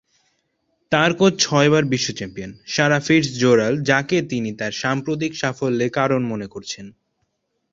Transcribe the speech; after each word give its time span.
তার 0.91 1.11
কোচ 1.13 1.33
ছয়বার 1.39 1.83
বিশ্ব 1.85 2.07
চ্যাম্পিয়ন, 2.13 2.51
সারা 2.65 2.99
ফিটস-জেরাল্ড, 2.99 3.79
যাকে 3.83 4.17
তিনি 4.21 4.49
তার 4.53 4.73
সাম্প্রতিক 4.73 5.31
সাফল্যের 5.35 5.91
কারণ 5.91 6.21
মনে 6.23 6.47
করেছেন। 6.47 6.85